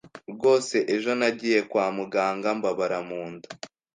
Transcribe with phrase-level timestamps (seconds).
[0.33, 3.47] rwose ejo nagiye kwa muganga mbabara mu nda,